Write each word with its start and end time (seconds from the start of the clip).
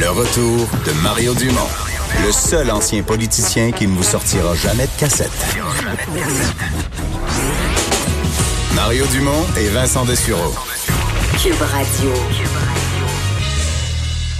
Le 0.00 0.08
retour 0.08 0.66
de 0.86 0.92
Mario 1.02 1.34
Dumont, 1.34 1.68
le 2.24 2.32
seul 2.32 2.70
ancien 2.70 3.02
politicien 3.02 3.70
qui 3.70 3.86
ne 3.86 3.94
vous 3.94 4.02
sortira 4.02 4.54
jamais 4.54 4.84
de 4.84 4.98
cassette. 4.98 5.30
Mario 8.74 9.04
Dumont 9.12 9.44
et 9.58 9.68
Vincent 9.68 10.06
Dessureau. 10.06 10.54
Cube 11.42 11.60
Radio. 11.60 12.12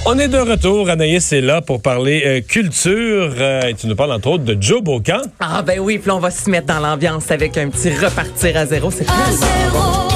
On 0.06 0.18
est 0.18 0.28
de 0.28 0.38
retour. 0.38 0.88
Anaïs 0.88 1.30
est 1.30 1.42
là 1.42 1.60
pour 1.60 1.82
parler 1.82 2.22
euh, 2.24 2.40
culture. 2.40 3.34
Euh, 3.38 3.60
et 3.68 3.74
tu 3.74 3.86
nous 3.86 3.96
parles 3.96 4.12
entre 4.12 4.28
autres 4.28 4.44
de 4.44 4.56
Joe 4.58 4.82
Bocan. 4.82 5.20
Ah 5.40 5.60
ben 5.60 5.78
oui, 5.78 5.98
puis 5.98 6.08
là, 6.08 6.16
on 6.16 6.20
va 6.20 6.30
se 6.30 6.48
mettre 6.48 6.68
dans 6.68 6.80
l'ambiance 6.80 7.30
avec 7.30 7.58
un 7.58 7.68
petit 7.68 7.90
repartir 7.90 8.56
à 8.56 8.64
zéro. 8.64 8.90
C'est 8.90 9.04
très 9.04 10.09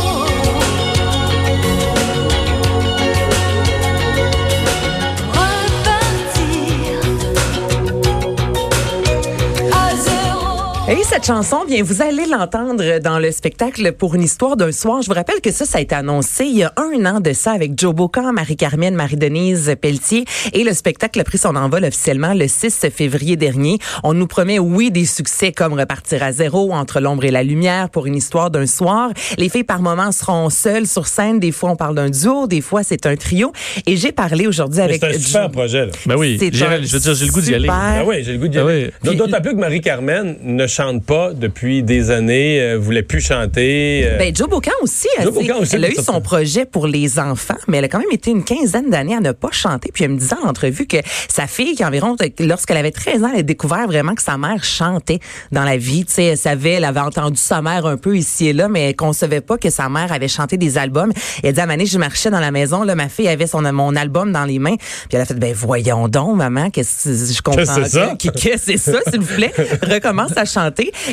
Et 10.87 11.03
cette 11.03 11.25
chanson, 11.25 11.65
bien, 11.67 11.83
vous 11.83 12.03
allez 12.03 12.27
l'entendre 12.27 12.99
dans 12.99 13.19
le 13.19 13.33
spectacle 13.33 13.93
pour 13.93 14.15
une 14.17 14.23
histoire 14.23 14.55
d'un 14.55 14.71
soir. 14.71 15.01
Je 15.01 15.07
vous 15.07 15.15
rappelle 15.15 15.41
que 15.41 15.51
ça, 15.51 15.65
ça 15.65 15.79
a 15.79 15.81
été 15.81 15.95
annoncé 15.95 16.45
il 16.45 16.59
y 16.59 16.63
a 16.63 16.75
un 16.77 17.07
an 17.07 17.21
de 17.21 17.33
ça 17.33 17.53
avec 17.53 17.73
Joe 17.81 17.95
Bocan, 17.95 18.35
Marie-Carmen, 18.35 18.95
Marie-Denise 18.95 19.77
Pelletier. 19.81 20.27
Et 20.53 20.63
le 20.63 20.75
spectacle 20.75 21.19
a 21.19 21.25
pris 21.25 21.39
son 21.39 21.57
envol 21.57 21.85
officiellement 21.85 22.35
le 22.35 22.47
6 22.49 22.89
février 22.95 23.37
dernier. 23.37 23.79
On 24.03 24.13
nous 24.13 24.27
promet, 24.27 24.59
oui, 24.59 24.91
des 24.91 25.07
succès 25.07 25.53
comme 25.53 25.73
Repartir 25.73 26.23
à 26.23 26.33
zéro, 26.33 26.71
Entre 26.75 27.01
l'ombre 27.01 27.25
et 27.25 27.31
la 27.31 27.45
lumière, 27.45 27.89
pour 27.89 28.05
une 28.05 28.17
histoire 28.17 28.51
d'un 28.51 28.67
soir. 28.67 29.11
Les 29.39 29.49
filles, 29.49 29.65
par 29.65 29.81
moments, 29.81 30.13
seront 30.13 30.51
seules 30.51 30.87
sur 30.87 31.07
scène. 31.07 31.41
Des 31.41 31.53
fois, 31.53 31.71
on 31.71 31.77
parle 31.77 31.95
d'un 31.95 32.11
duo. 32.11 32.47
Des 32.47 32.61
fois, 32.61 32.83
c'est 32.83 33.07
un 33.07 33.17
trio. 33.17 33.53
Et 33.87 33.97
j'ai 33.97 34.13
parlé 34.13 34.47
aujourd'hui 34.47 34.83
avec... 34.83 35.01
C'est 35.01 35.17
un 35.17 35.19
super 35.19 35.51
projet, 35.51 35.87
là. 35.87 35.93
Ben 36.05 36.17
oui, 36.17 36.39
je 36.39 36.93
veux 36.93 37.01
dire, 37.01 37.15
j'ai 37.15 37.25
le 37.25 37.33
goût 37.33 37.41
d'y 37.41 37.55
aller. 37.55 37.69
Ah 37.71 38.03
oui, 38.07 38.23
j'ai 38.23 38.33
le 38.33 38.39
goût 38.39 38.49
d'y 38.49 38.59
Ah 38.59 38.67
aller. 38.67 38.91
D'autant 39.03 39.41
plus 39.41 39.53
que 39.53 39.61
Marie-Carmen 39.61 40.37
ne 40.43 40.67
chante 40.75 41.05
pas 41.05 41.33
depuis 41.33 41.83
des 41.83 42.11
années, 42.11 42.61
euh, 42.61 42.77
voulait 42.79 43.03
plus 43.03 43.21
chanter. 43.21 44.03
euh, 44.05 44.19
Ben, 44.19 44.35
Joe 44.35 44.49
Bocan 44.49 44.73
aussi. 44.83 45.09
Elle, 45.19 45.25
Joe 45.25 45.35
Bocan 45.35 45.59
aussi, 45.61 45.77
elle 45.77 45.85
a 45.85 45.91
eu 45.91 45.95
son 45.95 46.21
projet 46.21 46.65
pour 46.65 46.87
les 46.87 47.19
enfants, 47.19 47.57
mais 47.69 47.79
elle 47.79 47.85
a 47.85 47.89
quand 47.89 47.99
même 47.99 48.11
été 48.13 48.31
une 48.31 48.45
quinzaine 48.45 48.91
d'années 48.91 49.15
à 49.17 49.21
ne 49.21 49.33
pas 49.33 49.51
chanter. 49.53 49.91
Puis 49.93 50.05
elle 50.05 50.11
me 50.11 50.19
disait 50.19 50.35
en 50.43 50.49
entrevue 50.49 50.87
que 50.87 50.97
sa 51.29 51.47
fille, 51.47 51.75
qui 51.75 51.85
environ, 51.85 52.17
lorsqu'elle 52.41 52.77
avait 52.77 52.91
13 52.91 53.23
ans, 53.25 53.31
elle 53.33 53.41
a 53.41 53.43
découvert 53.43 53.87
vraiment 53.87 54.15
que 54.15 54.23
sa 54.23 54.37
mère 54.37 54.65
chantait 54.65 55.21
dans 55.53 55.65
la 55.65 55.77
vie. 55.77 56.05
Tu 56.05 56.13
sais, 56.15 56.25
elle 56.25 56.39
savait, 56.39 56.73
elle 56.73 56.85
avait 56.85 57.01
entendu 57.01 57.37
sa 57.41 57.63
mère 57.63 57.87
un 57.87 57.97
peu 57.97 58.17
ici 58.17 58.49
et 58.49 58.53
là, 58.53 58.69
mais 58.69 58.89
elle 58.91 58.97
concevait 58.97 59.41
pas 59.41 59.57
que 59.59 59.71
sa 59.71 59.89
mère 59.89 60.13
avait 60.13 60.29
chanté 60.29 60.57
des 60.57 60.77
albums. 60.79 61.13
Et 61.43 61.49
elle 61.49 61.55
dit, 61.55 61.61
à 61.61 61.67
Mané, 61.67 61.87
je 61.87 61.99
marchais 61.99 62.31
dans 62.31 62.41
la 62.41 62.51
maison, 62.51 62.83
là, 62.83 62.95
ma 62.95 63.09
fille 63.09 63.29
avait 63.29 63.47
son, 63.47 63.63
mon 63.73 63.95
album 63.97 64.33
dans 64.33 64.45
les 64.45 64.59
mains. 64.59 64.77
Puis 64.77 65.09
elle 65.13 65.21
a 65.21 65.25
fait, 65.25 65.35
ben, 65.35 65.53
voyons 65.55 66.09
donc, 66.09 66.37
maman, 66.37 66.71
qu'est-ce 66.71 67.09
que 67.29 67.35
je 67.35 67.43
comprends. 67.43 67.61
Qu'est-ce 67.63 67.77
que 67.77 67.85
c'est 67.85 67.91
ça? 67.91 68.15
que- 68.19 68.29
Qu'est-ce 68.39 68.67
que 68.67 68.79
c'est 68.79 68.93
ça, 68.93 68.99
s'il 69.11 69.21
vous 69.21 69.35
plaît? 69.35 69.53
Recommence 69.83 70.37
à 70.37 70.45
chanter. 70.45 70.64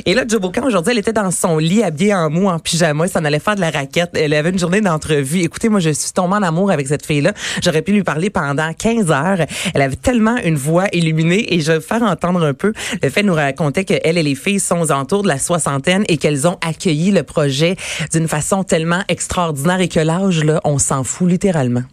Et 0.05 0.13
là, 0.13 0.23
Joe 0.27 0.39
Bocan, 0.39 0.66
aujourd'hui, 0.66 0.91
elle 0.91 0.99
était 0.99 1.13
dans 1.13 1.31
son 1.31 1.57
lit, 1.57 1.83
habillée 1.83 2.13
en 2.13 2.30
mou, 2.30 2.47
en 2.47 2.59
pyjama. 2.59 3.05
Elle 3.05 3.11
s'en 3.11 3.25
allait 3.25 3.39
faire 3.39 3.55
de 3.55 3.61
la 3.61 3.69
raquette. 3.69 4.11
Elle 4.13 4.33
avait 4.33 4.49
une 4.49 4.59
journée 4.59 4.81
d'entrevue. 4.81 5.41
Écoutez, 5.41 5.69
moi, 5.69 5.80
je 5.80 5.89
suis 5.91 6.11
tombée 6.11 6.35
en 6.35 6.44
amour 6.44 6.71
avec 6.71 6.88
cette 6.88 7.05
fille-là. 7.05 7.33
J'aurais 7.63 7.81
pu 7.81 7.91
lui 7.91 8.03
parler 8.03 8.29
pendant 8.29 8.72
15 8.73 9.11
heures. 9.11 9.45
Elle 9.73 9.81
avait 9.81 9.95
tellement 9.95 10.38
une 10.38 10.55
voix 10.55 10.85
illuminée 10.94 11.53
et 11.53 11.59
je 11.61 11.73
vais 11.73 11.81
faire 11.81 12.03
entendre 12.03 12.44
un 12.44 12.53
peu 12.53 12.73
le 13.02 13.09
fait 13.09 13.23
nous 13.23 13.33
racontait 13.33 13.83
qu'elle 13.83 14.17
et 14.17 14.23
les 14.23 14.35
filles 14.35 14.59
sont 14.59 14.79
aux 14.79 14.91
alentours 14.91 15.23
de 15.23 15.27
la 15.27 15.39
soixantaine 15.39 16.03
et 16.07 16.17
qu'elles 16.17 16.47
ont 16.47 16.57
accueilli 16.66 17.11
le 17.11 17.23
projet 17.23 17.75
d'une 18.11 18.27
façon 18.27 18.63
tellement 18.63 19.03
extraordinaire 19.07 19.81
et 19.81 19.88
que 19.88 19.99
l'âge, 19.99 20.44
là, 20.44 20.59
on 20.63 20.77
s'en 20.77 21.03
fout 21.03 21.29
littéralement. 21.29 21.83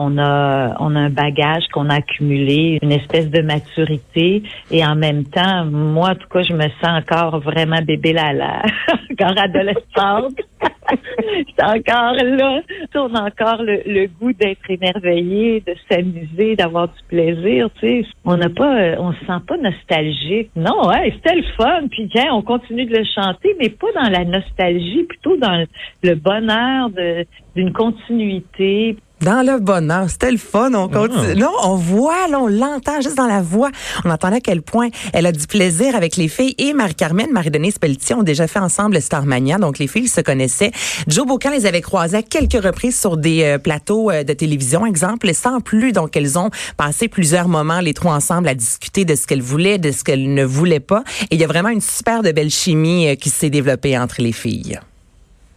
On 0.00 0.16
a, 0.16 0.76
on 0.78 0.94
a 0.94 1.00
un 1.00 1.10
bagage 1.10 1.64
qu'on 1.72 1.90
a 1.90 1.96
accumulé, 1.96 2.78
une 2.82 2.92
espèce 2.92 3.28
de 3.30 3.42
maturité, 3.42 4.44
et 4.70 4.86
en 4.86 4.94
même 4.94 5.24
temps, 5.24 5.64
moi, 5.64 6.10
en 6.10 6.14
tout 6.14 6.28
cas, 6.28 6.42
je 6.42 6.52
me 6.52 6.68
sens 6.80 7.02
encore 7.02 7.40
vraiment 7.40 7.82
bébé 7.82 8.12
là, 8.12 8.32
là, 8.32 8.62
encore 9.10 9.36
adolescente. 9.36 10.38
J'étais 11.46 11.64
encore 11.64 12.14
là. 12.14 12.60
On 12.94 13.14
a 13.14 13.22
encore 13.22 13.62
le, 13.62 14.06
goût 14.06 14.32
d'être 14.32 14.70
émerveillé, 14.70 15.62
de 15.66 15.74
s'amuser, 15.90 16.56
d'avoir 16.56 16.88
du 16.88 17.02
plaisir. 17.08 17.68
Tu 17.80 18.02
sais, 18.02 18.08
on 18.24 18.36
n'a 18.36 18.48
pas, 18.48 18.76
euh, 18.76 18.96
on 18.98 19.12
se 19.12 19.20
sent 19.20 19.42
pas 19.46 19.56
nostalgique. 19.56 20.50
Non, 20.56 20.88
ouais, 20.88 21.12
c'était 21.16 21.36
le 21.36 21.44
fun. 21.56 21.88
Puis 21.90 22.08
tiens, 22.12 22.32
on 22.32 22.42
continue 22.42 22.86
de 22.86 22.96
le 22.96 23.04
chanter, 23.04 23.54
mais 23.60 23.68
pas 23.68 23.88
dans 23.94 24.10
la 24.10 24.24
nostalgie, 24.24 25.04
plutôt 25.04 25.36
dans 25.36 25.64
le 26.02 26.14
bonheur 26.14 26.90
de 26.90 27.26
d'une 27.56 27.72
continuité. 27.72 28.96
Dans 29.20 29.44
le 29.44 29.58
bonheur, 29.58 30.08
c'était 30.08 30.30
le 30.30 30.38
fun. 30.38 30.72
On 30.74 30.88
continue. 30.88 31.34
Non, 31.34 31.52
on 31.64 31.74
voit, 31.74 32.28
là, 32.28 32.38
on 32.38 32.46
l'entend 32.46 33.00
juste 33.00 33.16
dans 33.16 33.26
la 33.26 33.42
voix. 33.42 33.70
On 34.04 34.10
entendait 34.10 34.36
à 34.36 34.40
quel 34.40 34.62
point 34.62 34.88
elle 35.12 35.26
a 35.26 35.32
du 35.32 35.46
plaisir 35.46 35.96
avec 35.96 36.16
les 36.16 36.28
filles. 36.28 36.54
Et 36.58 36.72
Marie-Carmen, 36.72 37.26
Marie-Denise 37.32 37.78
Pelletier 37.78 38.14
ont 38.14 38.22
déjà 38.22 38.46
fait 38.46 38.60
ensemble 38.60 38.94
le 38.94 39.00
Starmania. 39.00 39.58
Donc, 39.58 39.78
les 39.78 39.88
filles 39.88 40.06
se 40.06 40.20
connaissaient. 40.20 40.70
Joe 41.08 41.26
Bocan 41.26 41.50
les 41.50 41.66
avait 41.66 41.80
croisées 41.80 42.18
à 42.18 42.22
quelques 42.22 42.62
reprises 42.62 42.98
sur 42.98 43.16
des 43.16 43.42
euh, 43.42 43.58
plateaux 43.58 44.10
euh, 44.10 44.22
de 44.22 44.32
télévision, 44.32 44.86
exemple, 44.86 45.32
sans 45.34 45.60
plus. 45.60 45.92
Donc, 45.92 46.16
elles 46.16 46.38
ont 46.38 46.50
passé 46.76 47.08
plusieurs 47.08 47.48
moments, 47.48 47.80
les 47.80 47.94
trois 47.94 48.14
ensemble, 48.14 48.48
à 48.48 48.54
discuter 48.54 49.04
de 49.04 49.16
ce 49.16 49.26
qu'elles 49.26 49.42
voulaient, 49.42 49.78
de 49.78 49.90
ce 49.90 50.04
qu'elles 50.04 50.32
ne 50.32 50.44
voulaient 50.44 50.80
pas. 50.80 51.02
Et 51.30 51.34
il 51.34 51.40
y 51.40 51.44
a 51.44 51.48
vraiment 51.48 51.70
une 51.70 51.80
super 51.80 52.22
de 52.22 52.30
belle 52.30 52.50
chimie 52.50 53.08
euh, 53.08 53.14
qui 53.16 53.30
s'est 53.30 53.50
développée 53.50 53.98
entre 53.98 54.22
les 54.22 54.32
filles. 54.32 54.78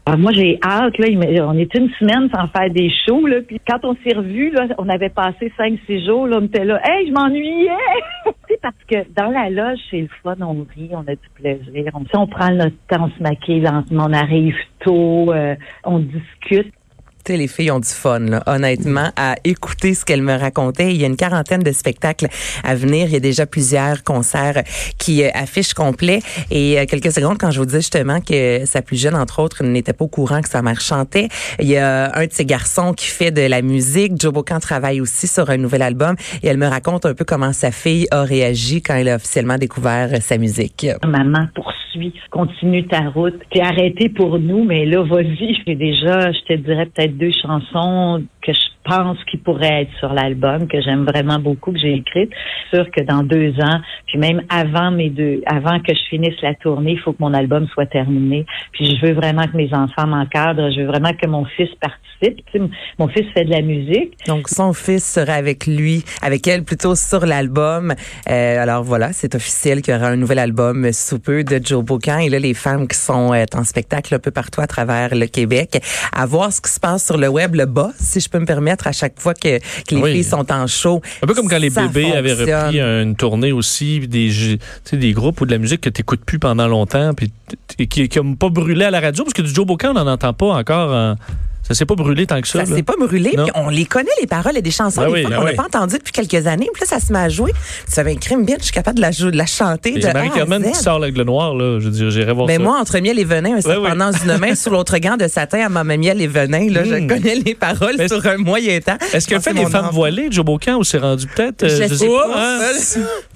Ah, 0.06 0.18
moi, 0.18 0.32
j'ai 0.34 0.60
hâte. 0.64 0.98
Là, 0.98 1.08
on 1.48 1.58
est 1.58 1.74
une 1.76 1.90
semaine 2.00 2.28
sans 2.34 2.48
faire 2.48 2.72
des 2.72 2.90
shows. 3.06 3.28
Là, 3.28 3.42
puis 3.48 3.60
quand 3.68 3.80
on 3.84 3.96
s'est 4.04 4.16
revus, 4.16 4.50
là, 4.50 4.68
on 4.80 4.90
avait 4.90 5.10
passé 5.10 5.54
cinq, 5.56 5.78
six 5.86 6.04
jours. 6.06 6.26
Là, 6.26 6.40
on 6.42 6.46
était 6.46 6.66
là. 6.66 6.82
Hey, 6.84 7.08
je 7.08 7.14
m'ennuyais. 7.14 7.70
Parce 8.62 8.76
que 8.88 9.08
dans 9.16 9.30
la 9.30 9.50
loge, 9.50 9.80
c'est 9.92 10.02
le 10.02 10.10
fun. 10.24 10.36
On 10.42 10.66
rit, 10.76 10.90
on 10.92 11.08
a 11.08 11.16
du 11.16 11.30
plaisir. 11.36 11.92
On, 11.94 12.04
on 12.20 12.28
prend 12.28 12.50
notre 12.50 12.76
temps, 12.88 13.06
on 13.06 13.10
se 13.10 13.22
maquille 13.22 13.62
lentement, 13.62 14.08
on 14.10 14.14
arrive 14.14 14.56
tôt, 14.80 15.32
euh, 15.32 15.56
on 15.84 16.00
discute. 16.00 16.74
Tu 17.24 17.34
sais, 17.34 17.38
les 17.38 17.48
filles 17.48 17.70
ont 17.70 17.80
du 17.80 17.88
fun, 17.88 18.20
là, 18.20 18.42
honnêtement, 18.48 19.12
à 19.16 19.36
écouter 19.44 19.94
ce 19.94 20.06
qu'elles 20.06 20.24
me 20.24 20.34
racontaient. 20.34 20.92
Il 20.94 21.00
y 21.00 21.04
a 21.04 21.08
une 21.08 21.16
quarantaine 21.16 21.62
de 21.62 21.72
spectacles 21.72 22.28
à 22.64 22.74
venir. 22.74 23.08
Il 23.08 23.14
y 23.14 23.16
a 23.16 23.20
déjà 23.20 23.46
plusieurs 23.46 24.04
concerts 24.04 24.64
qui 24.98 25.24
euh, 25.24 25.30
affichent 25.36 25.76
complet. 25.76 26.22
Et 26.50 26.80
euh, 26.80 26.86
quelques 26.88 27.12
secondes, 27.12 27.38
quand 27.38 27.52
je 27.52 27.60
vous 27.60 27.68
dis 27.68 27.76
justement 27.76 28.22
que 28.22 28.66
sa 28.66 28.82
plus 28.82 29.00
jeune, 29.00 29.16
entre 29.16 29.40
autres, 29.40 29.64
n'était 29.64 29.94
pas 29.94 30.06
au 30.06 30.08
courant 30.08 30.42
que 30.42 30.50
sa 30.50 30.64
mère 30.64 30.82
chantait, 30.82 31.28
il 31.60 31.68
y 31.68 31.78
a 31.78 32.12
un 32.16 32.26
de 32.26 32.32
ses 32.34 32.46
garçons 32.46 32.94
qui 32.94 33.06
fait 33.06 33.32
de 33.32 33.42
la 33.42 33.62
musique. 33.62 34.14
Joe 34.20 34.34
Bocan 34.34 34.60
travaille 34.60 35.00
aussi 35.00 35.28
sur 35.28 35.50
un 35.52 35.58
nouvel 35.58 35.84
album. 35.84 36.16
Et 36.42 36.48
elle 36.48 36.58
me 36.58 36.68
raconte 36.68 37.06
un 37.06 37.14
peu 37.14 37.26
comment 37.26 37.54
sa 37.54 37.72
fille 37.72 38.08
a 38.10 38.24
réagi 38.24 38.82
quand 38.82 38.96
elle 38.96 39.10
a 39.10 39.16
officiellement 39.18 39.58
découvert 39.58 40.10
sa 40.22 40.38
musique. 40.38 40.88
Continue 42.30 42.88
ta 42.88 43.10
route. 43.10 43.40
T'es 43.52 43.62
arrêté 43.62 44.10
pour 44.10 44.40
nous, 44.40 44.64
mais 44.64 44.86
là, 44.86 45.04
vas-y. 45.04 45.56
J'ai 45.68 45.76
déjà, 45.76 46.32
je 46.32 46.40
te 46.42 46.54
dirais 46.54 46.86
peut-être 46.88 47.18
deux 47.18 47.32
chansons 47.32 48.24
que 48.42 48.54
je 48.54 48.81
pense 48.84 49.18
qui 49.30 49.38
pourraient 49.38 49.84
être 49.84 49.92
sur 50.00 50.14
l'album, 50.14 50.68
que 50.68 50.82
j'aime 50.82 51.06
vraiment 51.06 51.40
beaucoup, 51.40 51.72
que 51.72 51.80
j'ai 51.80 51.94
écrites. 51.94 52.32
C'est 52.70 52.78
sûr 52.78 52.92
que 52.92 53.04
dans 53.04 53.24
deux 53.24 53.54
ans, 53.62 53.80
puis 54.08 54.18
même 54.18 54.42
avant 54.50 54.92
mes 54.92 55.10
deux, 55.10 55.42
avant 55.46 55.80
que 55.80 55.94
je 55.94 56.02
finisse 56.10 56.40
la 56.42 56.54
tournée, 56.56 56.94
il 56.94 57.00
faut 57.00 57.14
que 57.14 57.22
mon 57.22 57.34
album 57.34 57.68
soit 57.74 57.86
terminé. 57.86 58.46
Puis 58.74 58.98
je 58.98 59.06
veux 59.06 59.14
vraiment 59.14 59.44
que 59.44 59.56
mes 59.56 59.74
enfants 59.74 60.08
m'encadrent. 60.08 60.72
Je 60.72 60.82
veux 60.82 60.88
vraiment 60.88 61.14
que 61.14 61.28
mon 61.28 61.46
fils 61.46 61.70
participe. 61.80 62.46
Tu 62.52 62.62
mon 63.00 63.08
fils 63.08 63.26
fait 63.34 63.46
de 63.46 63.50
la 63.50 63.62
musique. 63.62 64.14
Donc, 64.28 64.48
son 64.48 64.74
fils 64.74 65.04
sera 65.04 65.34
avec 65.34 65.66
lui, 65.66 66.04
avec 66.22 66.48
elle 66.48 66.64
plutôt 66.64 66.96
sur 66.96 67.26
l'album. 67.26 67.94
Euh, 68.30 68.62
alors 68.62 68.84
voilà, 68.84 69.12
c'est 69.12 69.34
officiel 69.34 69.82
qu'il 69.82 69.94
y 69.94 69.98
aura 69.98 70.08
un 70.08 70.18
nouvel 70.18 70.40
album 70.40 70.92
sous 70.92 71.20
peu 71.20 71.44
de 71.44 71.60
Joe 71.64 71.84
Bocan. 71.84 72.20
Et 72.20 72.30
là, 72.30 72.38
les 72.38 72.54
femmes 72.54 72.88
qui 72.88 72.98
sont 72.98 73.34
euh, 73.34 73.46
en 73.56 73.64
spectacle 73.64 74.14
un 74.14 74.20
peu 74.20 74.32
partout 74.32 74.62
à 74.62 74.68
travers 74.68 75.16
le 75.16 75.26
Québec, 75.26 75.82
à 76.14 76.26
voir 76.26 76.52
ce 76.52 76.62
qui 76.62 76.72
se 76.72 76.80
passe 76.80 77.06
sur 77.06 77.18
le 77.18 77.28
web, 77.28 77.56
le 77.56 77.66
bas, 77.66 77.92
si 77.96 78.20
je 78.20 78.30
peux 78.30 78.40
me 78.40 78.46
permettre, 78.46 78.71
à 78.88 78.92
chaque 78.92 79.20
fois 79.20 79.34
que, 79.34 79.58
que 79.60 79.96
les 79.96 80.02
Oui. 80.02 80.12
filles 80.14 80.24
sont 80.24 80.52
en 80.52 80.68
show. 80.68 81.02
Un 81.22 81.28
peu 81.28 81.34
comme 81.34 81.48
quand 81.48 81.58
les 81.60 81.70
bébés 81.70 82.12
avaient 82.14 82.34
repris 82.34 82.80
une 82.80 83.16
tournée 83.16 83.52
aussi, 83.52 84.08
des, 84.08 84.58
des 84.94 85.12
groupes 85.14 85.42
ou 85.42 85.46
de 85.46 85.52
la 85.52 85.58
musique 85.58 85.82
que 85.82 85.90
tu 85.90 86.00
n'écoutes 86.02 86.26
plus 86.26 86.40
pendant 86.40 86.68
longtemps, 86.68 87.14
puis 87.14 87.32
qui 87.88 88.10
n'ont 88.20 88.36
pas 88.36 88.50
brûlé 88.50 88.86
à 88.86 88.92
la 88.92 89.00
radio, 89.00 89.24
parce 89.24 89.34
que 89.34 89.42
du 89.42 89.54
Joe 89.54 89.66
Bocan, 89.66 89.92
on 89.92 89.94
n'en 90.04 90.08
entend 90.12 90.34
pas 90.34 90.48
encore. 90.54 90.92
en- 90.94 91.16
ça 91.68 91.74
s'est 91.74 91.86
pas 91.86 91.96
brûlé 91.96 92.26
tant 92.28 92.42
que 92.42 92.48
ça. 92.48 92.66
Ça 92.66 92.76
s'est 92.76 92.84
pas 92.84 92.96
brûlé, 93.00 93.32
puis 93.32 93.52
on 93.56 93.70
les 93.70 93.86
connaît, 93.86 94.10
les 94.20 94.28
paroles 94.28 94.58
et 94.58 94.62
des 94.62 94.72
chansons 94.72 95.02
Ben 95.02 95.08
des 95.08 95.14
oui, 95.14 95.22
fois 95.22 95.30
ben 95.32 95.38
qu'on 95.38 95.44
n'a 95.44 95.50
oui. 95.52 95.56
pas 95.56 95.64
entendues 95.66 95.98
depuis 95.98 96.12
quelques 96.12 96.48
années. 96.48 96.68
Puis 96.74 96.82
là, 96.82 96.88
ça 96.88 97.06
se 97.06 97.14
met 97.14 97.20
à 97.20 97.30
jouer. 97.30 97.52
Ça 97.88 98.04
fait 98.04 98.12
un 98.12 98.16
crime 98.16 98.46
bien, 98.46 98.58
je 98.60 98.64
suis 98.66 98.74
capable 98.74 98.98
de 98.98 99.02
la, 99.02 99.12
jouer, 99.12 99.32
de 99.32 99.38
la 99.38 99.46
chanter. 99.46 99.92
De 99.94 100.06
à 100.06 100.14
Marie-Carmen 100.14 100.64
qui 100.72 100.76
sort 100.78 101.00
l'aigle 101.00 101.22
noir, 101.24 101.56
là. 101.56 101.80
Je 101.80 101.86
veux 101.86 101.92
dire, 101.92 102.10
j'irai 102.12 102.34
voir 102.34 102.48
Mais 102.48 102.58
ça. 102.58 102.62
moi, 102.64 102.78
entre 102.80 102.98
miel 103.00 103.20
et 103.20 103.24
venin, 103.24 103.56
un 103.58 103.96
dans 103.96 104.12
une 104.12 104.38
main 104.38 104.56
sur 104.56 104.72
l'autre 104.72 104.98
gant 104.98 105.18
de 105.18 105.28
satin 105.28 105.66
à 105.66 105.70
ma 105.70 105.84
miel 105.84 106.22
et 106.22 106.28
venin, 106.28 106.70
là, 106.70 106.84
je 106.84 106.96
Hmm. 106.96 107.08
connais 107.08 107.36
les 107.36 107.56
paroles 107.56 107.96
Mais 107.98 108.08
sur 108.08 108.26
un 108.26 108.38
moyen 108.38 108.80
temps. 108.80 108.98
Est-ce 109.14 109.28
qu'elle 109.28 109.38
pense 109.38 109.46
fait 109.46 109.54
mon 109.54 109.68
femmes 109.68 109.86
enfant- 109.86 109.94
voilées, 109.96 110.28
Joe 110.32 110.44
Bocan, 110.46 110.76
ou 110.78 110.84
c'est 110.84 110.98
rendu 110.98 111.26
peut-être. 111.28 111.64
euh, 111.64 111.70
Je 111.70 111.88
je 111.88 111.96
sais 111.96 112.08
pas. 112.08 112.28
hein? 112.36 112.60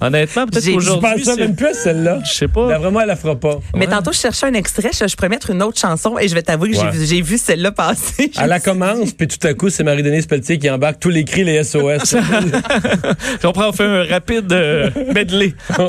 Honnêtement, 0.00 0.46
peut-être 0.46 0.64
J'ai- 0.64 0.72
Je 0.72 0.76
qu'aujourd'hui. 0.76 1.10
pense 1.24 1.24
ça 1.24 1.36
même 1.36 1.56
plus, 1.56 1.74
celle-là? 1.74 2.20
Je 2.24 2.32
sais 2.32 2.48
pas. 2.48 2.78
Vraiment, 2.78 3.00
elle 3.00 3.08
la 3.08 3.16
fera 3.16 3.34
pas. 3.36 3.58
Mais 3.74 3.86
tantôt, 3.86 4.12
je 4.12 4.18
cherchais 4.18 4.46
un 4.46 4.54
extrait, 4.54 4.90
je, 4.92 5.14
pourrais 5.16 5.28
mettre 5.28 5.50
une 5.50 5.62
autre 5.62 5.78
chanson 5.80 6.18
et 6.18 6.28
je 6.28 6.34
vais 6.34 6.42
t'avouer 6.42 6.70
que 6.72 6.76
j'ai 7.04 7.22
vu 7.22 7.38
celle-là 7.38 7.72
passer 7.72 8.15
À 8.36 8.46
la 8.46 8.60
commence, 8.66 9.12
puis 9.12 9.28
tout 9.28 9.44
à 9.46 9.54
coup, 9.54 9.68
c'est 9.70 9.84
Marie-Denise 9.84 10.26
Pelletier 10.26 10.58
qui 10.58 10.70
embarque 10.70 11.00
tous 11.00 11.10
les 11.10 11.24
cris, 11.24 11.44
les 11.44 11.62
SOS. 11.62 12.16
on 13.44 13.52
prend, 13.52 13.68
on 13.68 13.72
fait 13.72 13.84
un 13.84 14.04
rapide 14.04 14.52
euh, 14.52 14.90
medley. 15.14 15.54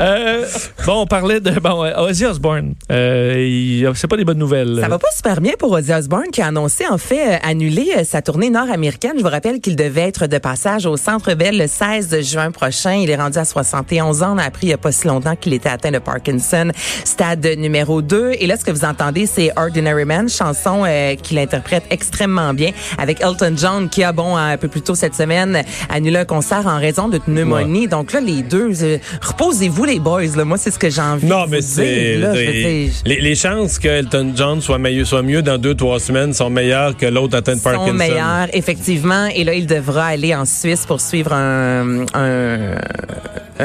Euh, 0.00 0.46
bon, 0.86 1.02
on 1.02 1.06
parlait 1.06 1.40
de 1.40 1.50
bon, 1.60 1.84
Ozzy 1.96 2.24
Osbourne. 2.24 2.74
Euh, 2.90 3.92
c'est 3.94 4.06
pas 4.06 4.16
des 4.16 4.24
bonnes 4.24 4.38
nouvelles. 4.38 4.78
Ça 4.80 4.88
va 4.88 4.98
pas 4.98 5.10
super 5.14 5.40
bien 5.40 5.52
pour 5.58 5.70
Ozzy 5.72 5.92
Osbourne 5.92 6.30
qui 6.32 6.40
a 6.40 6.46
annoncé 6.46 6.86
en 6.88 6.98
fait 6.98 7.34
euh, 7.34 7.36
annuler 7.42 7.92
euh, 7.96 8.04
sa 8.04 8.22
tournée 8.22 8.50
nord-américaine. 8.50 9.12
Je 9.16 9.22
vous 9.22 9.28
rappelle 9.28 9.60
qu'il 9.60 9.76
devait 9.76 10.02
être 10.02 10.26
de 10.26 10.38
passage 10.38 10.86
au 10.86 10.96
Centre 10.96 11.34
Bell 11.34 11.58
le 11.58 11.66
16 11.66 12.20
juin 12.22 12.50
prochain. 12.50 12.94
Il 12.94 13.10
est 13.10 13.16
rendu 13.16 13.38
à 13.38 13.44
71 13.44 14.22
ans. 14.22 14.34
On 14.34 14.38
a 14.38 14.44
appris 14.44 14.68
il 14.68 14.70
y 14.70 14.74
a 14.74 14.78
pas 14.78 14.92
si 14.92 15.06
longtemps 15.06 15.36
qu'il 15.36 15.52
était 15.54 15.68
atteint 15.68 15.90
de 15.90 15.98
Parkinson, 15.98 16.70
stade 17.04 17.46
numéro 17.58 18.02
2. 18.02 18.32
Et 18.38 18.46
là, 18.46 18.56
ce 18.56 18.64
que 18.64 18.70
vous 18.70 18.84
entendez, 18.84 19.26
c'est 19.26 19.50
Ordinary 19.56 20.04
Man, 20.04 20.28
chanson 20.28 20.84
euh, 20.86 21.14
qu'il 21.22 21.38
interprète 21.38 21.84
extrêmement 21.90 22.52
bien 22.54 22.70
avec 22.98 23.20
Elton 23.22 23.54
John 23.56 23.88
qui 23.88 24.02
a, 24.04 24.12
bon, 24.12 24.36
un 24.36 24.56
peu 24.56 24.68
plus 24.68 24.82
tôt 24.82 24.94
cette 24.94 25.14
semaine, 25.14 25.62
annulé 25.88 26.18
un 26.18 26.24
concert 26.24 26.66
en 26.66 26.78
raison 26.78 27.08
de 27.08 27.18
pneumonie. 27.18 27.88
Donc 27.88 28.12
là, 28.12 28.20
les 28.20 28.42
deux, 28.42 28.70
euh, 28.82 28.98
reposez-vous 29.22 29.84
les 29.84 29.98
boys. 30.00 30.22
Là. 30.36 30.44
Moi, 30.44 30.58
c'est 30.58 30.70
ce 30.70 30.78
que 30.78 30.90
j'ai 30.90 31.00
envie 31.00 31.26
non, 31.26 31.44
de 31.46 31.50
mais 31.50 31.60
vous 31.60 31.66
c'est. 31.66 32.16
dire. 32.16 32.20
là. 32.28 32.32
Les, 32.34 32.90
les- 33.06 33.20
les 33.20 33.34
chances 33.34 33.78
que 33.78 33.88
Elton 33.88 34.32
John 34.34 34.60
soit, 34.60 34.78
meilleur, 34.78 35.06
soit 35.06 35.22
mieux 35.22 35.42
dans 35.42 35.58
deux, 35.58 35.74
trois 35.74 36.00
semaines 36.00 36.32
sont 36.32 36.50
meilleures 36.50 36.96
que 36.96 37.06
l'autre 37.06 37.36
atteint 37.36 37.52
de 37.54 37.58
sont 37.60 37.70
Parkinson. 37.70 37.94
meilleurs, 37.94 38.48
effectivement. 38.52 39.26
Et 39.34 39.44
là, 39.44 39.54
il 39.54 39.66
devra 39.66 40.06
aller 40.06 40.34
en 40.34 40.44
Suisse 40.44 40.84
pour 40.86 41.00
suivre 41.00 41.32
un, 41.32 42.04
un, 42.14 42.74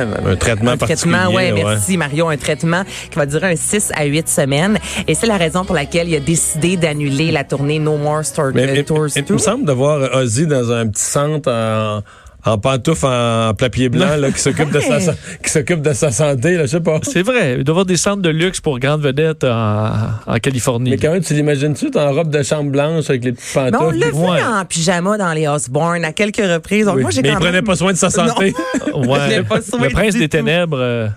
Un 0.02 0.36
traitement 0.36 0.72
un 0.72 0.78
traitement, 0.78 1.12
particulier, 1.18 1.36
ouais, 1.36 1.52
ouais. 1.52 1.64
merci 1.64 1.98
Mario, 1.98 2.28
un 2.30 2.38
traitement 2.38 2.84
qui 3.10 3.16
va 3.18 3.26
durer 3.26 3.52
un 3.52 3.56
6 3.56 3.92
à 3.96 4.06
8 4.06 4.28
semaines. 4.30 4.78
Et 5.08 5.16
c'est 5.16 5.28
la 5.28 5.38
raison 5.38 5.66
pour 5.66 5.76
laquelle 5.76 6.08
il 6.10 6.16
a 6.16 6.20
décidé 6.20 6.78
d'annuler 6.78 7.32
la 7.32 7.44
tournée 7.44 7.80
No 7.80 7.98
More 7.98 8.24
Store, 8.26 8.52
Mais, 8.54 8.64
euh, 8.68 8.74
mais- 8.74 8.84
Tours 8.84 9.08
mais 9.16 9.22
il 9.22 9.26
2. 9.26 9.34
me 9.34 9.40
semble 9.40 9.66
de 9.66 9.72
voir 9.72 10.10
Ozzy 10.16 10.46
dans 10.48 10.72
un 10.72 10.88
petit 10.88 11.02
centre 11.04 11.52
en, 11.52 12.02
en 12.48 12.58
pantoufle 12.58 13.06
en, 13.06 13.54
papier 13.54 13.90
blanc 13.90 14.16
là, 14.18 14.32
qui 14.32 14.40
s'occupe 14.40 14.72
de 14.72 14.80
sa 14.80 14.98
Ouais. 14.98 15.14
qui 15.44 15.50
s'occupe 15.52 15.82
de 15.82 15.94
sa 15.94 16.12
santé, 16.12 16.56
là, 16.56 16.62
je 16.66 16.72
sais 16.72 16.80
pas. 16.80 17.00
C'est 17.04 17.22
vrai. 17.24 17.56
Il 17.58 17.64
doit 17.64 17.74
y 17.74 17.76
avoir 17.76 17.86
des 17.86 17.98
centres 17.98 18.22
de 18.22 18.30
luxe 18.30 18.60
pour 18.62 18.80
grandes 18.80 19.02
vedettes 19.02 19.44
en, 19.44 19.92
en 20.26 20.38
Californie. 20.40 20.90
Mais 20.92 20.98
quand 20.98 21.12
même, 21.12 21.24
tu 21.24 21.34
l'imagines-tu, 21.34 21.92
en 21.98 22.12
robe 22.14 22.30
de 22.30 22.42
chambre 22.44 22.72
blanche 22.72 23.10
avec 23.10 23.24
les 23.24 23.32
petits 23.34 23.44
Mais 23.56 23.62
on 23.68 23.72
pantoufles? 23.72 23.98
l'a 24.00 24.08
vu 24.12 24.14
Ouais. 24.18 24.44
en 24.44 24.66
pyjama 24.66 25.18
dans 25.18 25.34
les 25.34 25.48
Osborne 25.48 26.04
à 26.06 26.14
quelques 26.14 26.38
reprises. 26.38 26.86
Donc 26.86 26.96
Oui. 26.98 27.02
moi, 27.04 27.12
j'ai 27.12 27.22
Mais 27.22 27.30
quand 27.30 27.36
il 27.36 27.40
prenait 27.40 27.52
même- 27.54 27.66
pas 27.66 27.76
soin 27.76 27.92
de 27.94 27.98
sa 27.98 28.10
santé. 28.12 28.54
Ouais. 28.96 29.38
Le 29.38 29.90
prince 29.90 30.14
des 30.16 30.22
tout. 30.22 30.28
ténèbres 30.38 30.78
euh, 30.80 31.08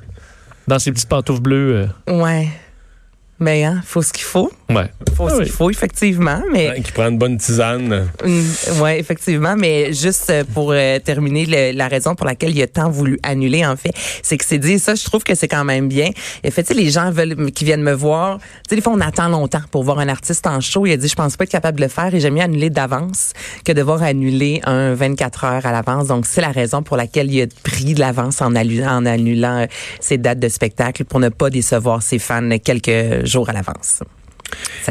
dans 0.69 0.79
ses 0.79 0.93
petites 0.93 1.09
pantoufles 1.09 1.41
bleues. 1.43 1.88
Ouais. 2.09 2.49
Mais 3.38 3.65
hein, 3.65 3.81
faut 3.85 4.03
ce 4.03 4.12
qu'il 4.12 4.25
faut. 4.25 4.50
Ouais. 4.75 4.90
Faut 5.17 5.28
Ah 5.28 5.37
oui. 5.38 5.49
faut, 5.49 5.70
effectivement. 5.70 6.43
Mais 6.52 6.81
qui 6.82 6.93
prend 6.93 7.08
une 7.08 7.19
bonne 7.19 7.37
tisane. 7.37 8.08
Mm, 8.25 8.81
ouais, 8.81 8.99
effectivement, 9.00 9.55
mais 9.56 9.93
juste 9.93 10.31
euh, 10.31 10.44
pour 10.55 10.72
euh, 10.72 10.99
terminer, 10.99 11.46
le- 11.46 11.76
la 11.76 11.88
raison 11.88 12.14
pour 12.14 12.26
laquelle 12.26 12.50
il 12.56 12.62
a 12.62 12.67
tant 12.67 12.90
voulu 12.90 13.19
annuler, 13.22 13.64
en 13.67 13.76
fait, 13.76 13.93
c'est 14.22 14.37
que 14.38 14.44
c'est 14.44 14.58
dit 14.58 14.78
ça, 14.78 14.94
je 14.94 15.05
trouve 15.05 15.22
que 15.25 15.34
c'est 15.34 15.49
quand 15.49 15.64
même 15.64 15.88
bien. 15.88 16.11
En 16.46 16.50
fait, 16.50 16.62
tu 16.62 16.69
sais, 16.69 16.75
les 16.75 16.90
gens 16.90 17.11
veulent 17.11 17.50
qui 17.52 17.64
viennent 17.64 17.82
me 17.82 17.93
voir, 17.93 18.38
tu 18.38 18.44
sais, 18.70 18.76
des 18.76 18.82
fois 18.82 18.93
on 18.94 19.00
attend 19.00 19.28
longtemps 19.28 19.62
pour 19.70 19.82
voir 19.84 19.99
un 19.99 20.08
artiste 20.08 20.46
en 20.46 20.61
show. 20.61 20.87
Il 20.87 20.93
a 20.93 20.96
dit, 20.96 21.08
je 21.08 21.14
pense 21.14 21.37
pas 21.37 21.44
être 21.44 21.50
capable 21.50 21.78
de 21.78 21.84
le 21.84 21.88
faire 21.90 22.14
et 22.14 22.20
j'aime 22.20 22.34
mieux 22.34 22.43
annuler 22.43 22.70
d'avance 22.70 23.32
que 23.64 23.72
de 23.72 23.82
voir 23.82 24.02
annuler 24.02 24.61
un 24.64 24.94
24 24.94 25.44
heures 25.44 25.67
à 25.67 25.72
l'avance. 25.72 26.06
Donc 26.08 26.26
c'est 26.26 26.40
la 26.40 26.50
raison 26.52 26.82
pour 26.82 26.96
laquelle 26.96 27.31
il 27.32 27.43
a 27.43 27.46
pris 27.62 27.94
de 27.94 28.00
l'avance 28.00 28.40
en, 28.40 28.55
allu- 28.55 28.87
en 28.87 29.05
annulant 29.06 29.61
euh, 29.62 29.67
ses 30.00 30.19
dates 30.19 30.38
de 30.40 30.49
spectacle 30.49 31.05
pour 31.05 31.20
ne 31.20 31.28
pas 31.28 31.50
décevoir 31.50 32.02
ses 32.02 32.19
fans 32.19 32.49
quelques 32.62 33.25
jours 33.26 33.49
à 33.49 33.52
l'avance. 33.52 34.02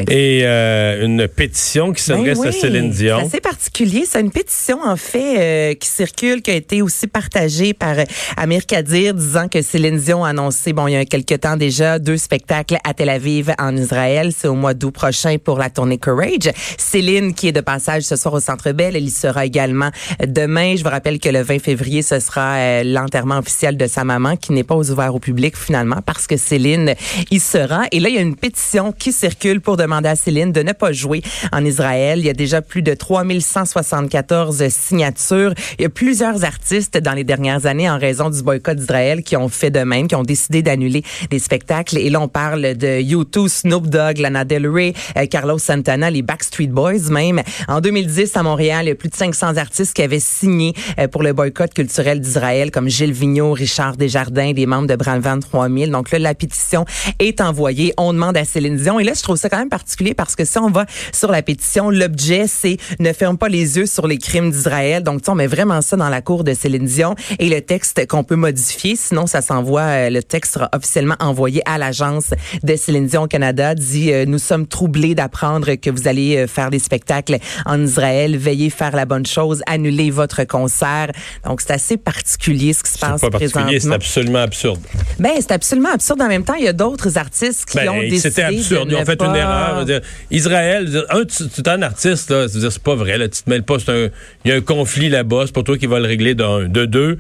Et 0.10 0.42
euh, 0.44 1.06
une 1.06 1.28
pétition 1.28 1.94
qui 1.94 2.04
s'adresse 2.04 2.40
ben 2.40 2.48
à 2.48 2.52
Céline 2.52 2.90
Dion. 2.90 3.18
C'est 3.20 3.26
assez 3.26 3.42
particulier. 3.42 4.04
C'est 4.10 4.22
une 4.22 4.32
pétition, 4.32 4.80
en 4.84 4.96
fait, 4.96 5.40
euh, 5.40 5.74
qui 5.74 5.88
circule, 5.88 6.42
qui 6.42 6.52
a 6.52 6.56
été 6.56 6.82
aussi 6.82 7.08
partagée 7.08 7.74
par 7.74 8.00
euh, 8.00 8.04
Amir 8.38 8.66
Kadir, 8.66 9.14
disant 9.14 9.48
que 9.48 9.62
Céline 9.62 9.98
Dion 9.98 10.24
a 10.24 10.30
annoncé, 10.30 10.74
bon, 10.74 10.88
il 10.88 10.94
y 10.94 10.96
a 10.96 11.06
quelques 11.06 11.42
temps 11.42 11.58
déjà, 11.58 12.00
deux 12.00 12.18
spectacles 12.18 12.78
à 12.84 12.94
Tel 12.94 13.10
Aviv, 13.10 13.54
en 13.60 13.76
Israël. 13.76 14.32
C'est 14.38 14.48
au 14.48 14.56
mois 14.56 14.74
d'août 14.74 14.92
prochain 14.92 15.38
pour 15.44 15.58
la 15.58 15.70
tournée 15.70 15.98
Courage. 15.98 16.52
Céline, 16.78 17.34
qui 17.34 17.48
est 17.48 17.52
de 17.52 17.62
passage 17.62 18.04
ce 18.04 18.16
soir 18.16 18.36
au 18.36 18.40
Centre 18.40 18.72
Bell, 18.72 18.96
elle 18.96 19.06
y 19.06 19.12
sera 19.12 19.46
également 19.46 19.90
demain. 20.26 20.76
Je 20.78 20.84
vous 20.84 20.90
rappelle 20.90 21.20
que 21.20 21.30
le 21.30 21.42
20 21.42 21.60
février, 21.60 22.02
ce 22.02 22.20
sera 22.20 22.58
euh, 22.58 22.84
l'enterrement 22.84 23.38
officiel 23.40 23.78
de 23.78 23.88
sa 23.88 24.04
maman, 24.04 24.36
qui 24.36 24.52
n'est 24.54 24.64
pas 24.64 24.76
ouvert 24.76 25.14
au 25.14 25.20
public, 25.20 25.58
finalement, 25.58 26.02
parce 26.06 26.28
que 26.28 26.38
Céline 26.38 26.94
y 27.32 27.40
sera. 27.40 27.84
Et 27.92 28.00
là, 28.00 28.10
il 28.10 28.16
y 28.16 28.18
a 28.18 28.22
une 28.22 28.36
pétition 28.36 28.92
qui 28.92 29.12
circule 29.12 29.49
pour 29.58 29.78
demander 29.78 30.10
à 30.10 30.16
Céline 30.16 30.52
de 30.52 30.62
ne 30.62 30.72
pas 30.72 30.92
jouer 30.92 31.24
en 31.52 31.66
Israël. 31.66 32.20
Il 32.20 32.26
y 32.26 32.30
a 32.30 32.34
déjà 32.34 32.62
plus 32.62 32.84
de 32.84 32.94
3174 32.94 34.68
signatures. 34.70 35.54
Il 35.80 35.82
y 35.82 35.86
a 35.86 35.90
plusieurs 35.90 36.44
artistes 36.46 36.98
dans 36.98 37.14
les 37.14 37.24
dernières 37.24 37.66
années 37.66 37.90
en 37.90 37.98
raison 37.98 38.30
du 38.30 38.44
boycott 38.44 38.78
d'Israël 38.78 39.24
qui 39.24 39.36
ont 39.36 39.50
fait 39.50 39.72
de 39.72 39.80
même, 39.80 40.08
qui 40.08 40.16
ont 40.16 40.24
décidé 40.24 40.62
d'annuler 40.62 41.04
des 41.32 41.40
spectacles. 41.40 41.98
Et 41.98 42.10
là, 42.10 42.22
on 42.22 42.28
parle 42.28 42.76
de 42.76 43.02
U2, 43.02 43.48
Snoop 43.48 43.88
Dogg, 43.88 44.20
Lana 44.20 44.46
Del 44.46 44.68
Rey, 44.68 44.94
euh, 45.18 45.26
Carlos 45.26 45.58
Santana, 45.58 46.12
les 46.12 46.22
Backstreet 46.22 46.68
Boys 46.68 47.10
même. 47.10 47.42
En 47.68 47.82
2010, 47.82 48.36
à 48.36 48.44
Montréal, 48.44 48.86
il 48.86 48.90
y 48.90 48.92
a 48.92 48.96
plus 48.96 49.10
de 49.10 49.16
500 49.16 49.58
artistes 49.58 49.96
qui 49.96 50.04
avaient 50.04 50.20
signé 50.20 50.74
euh, 51.00 51.08
pour 51.08 51.24
le 51.24 51.34
boycott 51.34 51.74
culturel 51.74 52.20
d'Israël, 52.20 52.72
comme 52.72 52.90
Gilles 52.90 53.14
Vigneault, 53.14 53.54
Richard 53.54 53.98
Desjardins, 53.98 54.52
des 54.54 54.66
membres 54.66 54.88
de 54.88 54.96
Brandvan 54.96 55.40
3000. 55.40 55.92
Donc 55.92 56.12
là, 56.12 56.20
la 56.20 56.36
pétition 56.36 56.86
est 57.20 57.42
envoyée. 57.42 57.94
On 57.98 58.14
demande 58.14 58.38
à 58.38 58.46
Céline 58.46 58.76
Dion. 58.76 59.00
Et 59.00 59.04
là, 59.04 59.14
je 59.16 59.24
trouve 59.24 59.38
ça 59.40 59.50
quand 59.50 59.58
même 59.58 59.70
particulier 59.70 60.14
parce 60.14 60.36
que 60.36 60.46
si 60.46 60.58
on 60.60 60.70
va 60.70 60.86
sur 61.14 61.32
la 61.32 61.42
pétition, 61.42 61.90
l'objet, 61.90 62.46
c'est 62.48 62.78
ne 63.00 63.12
ferme 63.14 63.38
pas 63.38 63.50
les 63.50 63.78
yeux 63.78 63.86
sur 63.86 64.08
les 64.08 64.18
crimes 64.18 64.52
d'Israël. 64.52 65.04
Donc, 65.04 65.22
on 65.28 65.36
met 65.36 65.48
vraiment 65.48 65.82
ça 65.82 65.96
dans 65.96 66.10
la 66.10 66.22
cour 66.22 66.44
de 66.44 66.54
Céline 66.54 66.86
Dion 66.86 67.16
et 67.40 67.50
le 67.50 67.62
texte 67.62 68.06
qu'on 68.08 68.24
peut 68.24 68.36
modifier. 68.36 68.96
Sinon, 68.96 69.28
ça 69.28 69.42
s'envoie, 69.42 69.82
euh, 69.82 70.10
le 70.10 70.22
texte 70.24 70.54
sera 70.54 70.70
officiellement 70.74 71.16
envoyé 71.20 71.62
à 71.66 71.78
l'agence 71.78 72.32
de 72.64 72.76
Céline 72.76 73.08
Dion 73.08 73.24
au 73.24 73.28
Canada. 73.28 73.76
Dit, 73.76 74.12
euh, 74.12 74.26
nous 74.26 74.40
sommes 74.40 74.68
troublés 74.68 75.16
d'apprendre 75.16 75.76
que 75.76 75.90
vous 75.90 76.08
allez 76.08 76.38
euh, 76.38 76.48
faire 76.48 76.70
des 76.70 76.80
spectacles 76.80 77.38
en 77.66 77.84
Israël. 77.84 78.38
Veuillez 78.38 78.70
faire 78.70 78.96
la 78.96 79.06
bonne 79.06 79.26
chose. 79.26 79.62
Annulez 79.68 80.12
votre 80.12 80.44
concert. 80.44 81.08
Donc, 81.46 81.62
c'est 81.62 81.72
assez 81.72 81.98
particulier 81.98 82.74
ce 82.74 82.84
qui 82.84 82.92
se 82.92 83.00
passe 83.00 83.22
pas 83.22 83.30
particulier, 83.30 83.80
c'est 83.80 83.92
absolument 83.92 84.40
absurde. 84.40 84.80
Ben, 85.20 85.32
c'est 85.40 85.52
absolument 85.52 85.90
absurde. 85.94 86.22
En 86.22 86.28
même 86.28 86.44
temps, 86.44 86.56
il 86.56 86.66
y 86.66 86.68
a 86.68 86.74
d'autres 86.74 87.18
artistes 87.18 87.66
qui 87.66 87.78
Ben, 87.78 87.90
ont 87.90 88.00
décidé 88.00 88.20
C'était 88.20 88.44
absurde. 88.44 88.88
de 88.88 88.94
Ils 88.94 88.96
ont 88.98 89.00
ne 89.00 89.06
fait 89.06 89.16
une 89.30 89.34
pas- 89.34 89.72
erreur. 89.72 89.86
Dire, 89.86 90.02
Israël, 90.32 90.86
dire, 90.90 91.06
un, 91.10 91.24
tu, 91.26 91.48
tu 91.48 91.62
es 91.62 91.70
un 91.70 91.82
artiste, 91.82 92.30
là. 92.32 92.48
C'est 92.48 92.80
pas 92.84 92.96
vrai. 92.96 93.18
Là, 93.18 93.28
tu 93.28 93.42
te 93.44 93.50
mêles 93.50 93.64
pas. 93.64 93.78
c'est 93.80 93.90
un- 93.92 94.10
Il 94.46 94.50
y 94.50 94.52
a 94.52 94.56
un 94.58 94.62
conflit 94.62 95.10
là-bas. 95.10 95.44
C'est 95.46 95.56
pas 95.56 95.64
toi 95.64 95.78
qui 95.78 95.88
va 95.88 96.00
le 96.00 96.08
régler 96.08 96.36
d'un. 96.36 96.68
De 96.68 96.86
deux. 96.86 97.18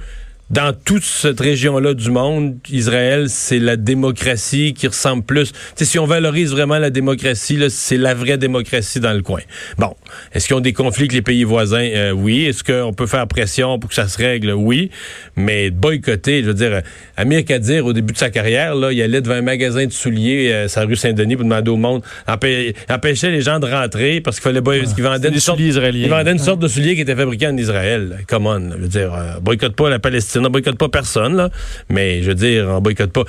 Dans 0.49 0.73
toute 0.73 1.03
cette 1.03 1.39
région-là 1.39 1.93
du 1.93 2.09
monde, 2.09 2.57
Israël, 2.71 3.25
c'est 3.29 3.59
la 3.59 3.75
démocratie 3.75 4.73
qui 4.73 4.87
ressemble 4.87 5.21
plus. 5.23 5.51
Si 5.75 5.99
on 5.99 6.07
valorise 6.07 6.51
vraiment 6.51 6.79
la 6.79 6.89
démocratie, 6.89 7.59
c'est 7.69 7.97
la 7.97 8.15
vraie 8.15 8.39
démocratie 8.39 8.99
dans 8.99 9.13
le 9.13 9.21
coin. 9.21 9.41
Bon, 9.77 9.95
est-ce 10.33 10.47
qu'ils 10.47 10.55
ont 10.55 10.59
des 10.59 10.73
conflits 10.73 11.03
avec 11.03 11.13
les 11.13 11.21
pays 11.21 11.43
voisins? 11.43 11.87
Euh, 11.93 12.11
Oui. 12.11 12.45
Est-ce 12.45 12.63
qu'on 12.63 12.93
peut 12.93 13.05
faire 13.05 13.27
pression 13.27 13.77
pour 13.77 13.89
que 13.89 13.95
ça 13.95 14.07
se 14.07 14.17
règle? 14.17 14.51
Oui. 14.53 14.89
Mais 15.35 15.69
boycotter, 15.69 16.41
je 16.41 16.47
veux 16.47 16.53
dire, 16.55 16.81
Amir 17.15 17.45
Kadir, 17.45 17.85
au 17.85 17.93
début 17.93 18.13
de 18.13 18.17
sa 18.17 18.31
carrière, 18.31 18.73
là, 18.73 18.91
il 18.91 18.99
allait 19.03 19.21
devant 19.21 19.35
un 19.35 19.41
magasin 19.43 19.85
de 19.85 19.91
souliers, 19.91 20.49
euh, 20.51 20.67
la 20.75 20.85
rue 20.85 20.95
Saint-Denis, 20.95 21.35
pour 21.35 21.43
demander 21.45 21.69
au 21.69 21.77
monde, 21.77 22.01
empê- 22.27 22.73
empêchait 22.89 23.29
les 23.29 23.41
gens 23.41 23.59
de 23.59 23.67
rentrer 23.67 24.19
parce 24.21 24.37
qu'il 24.37 24.43
fallait 24.45 24.61
boy- 24.61 24.79
parce 24.79 24.93
qu'ils 24.95 25.03
vendaient 25.03 25.29
des 25.29 25.35
une 25.35 25.39
sorte, 25.41 25.59
ils 25.59 26.09
vendaient 26.09 26.31
une 26.31 26.39
sorte 26.39 26.59
de 26.59 26.67
souliers 26.67 26.95
qui 26.95 27.01
était 27.01 27.15
fabriqué 27.15 27.45
en 27.47 27.55
Israël. 27.57 28.17
Come 28.27 28.47
on, 28.47 28.71
je 28.71 28.77
veux 28.77 28.87
dire, 28.87 29.13
euh, 29.13 29.39
boycotte 29.41 29.75
pas 29.75 29.89
la 29.89 29.99
Palestine, 29.99 30.38
on 30.45 30.49
boycotte 30.49 30.77
pas 30.77 30.89
personne, 30.89 31.49
mais 31.89 32.21
je 32.23 32.29
veux 32.29 32.35
dire, 32.35 32.67
on 32.69 32.81
boycotte 32.81 33.11
pas. 33.11 33.23